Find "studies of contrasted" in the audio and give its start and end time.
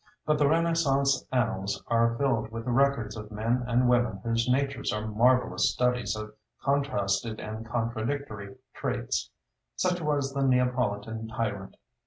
5.71-7.39